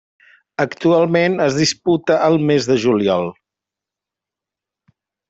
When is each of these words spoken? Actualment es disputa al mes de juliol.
Actualment 0.63 1.35
es 1.45 1.57
disputa 1.59 2.17
al 2.29 2.37
mes 2.51 2.69
de 2.71 2.79
juliol. 2.87 3.29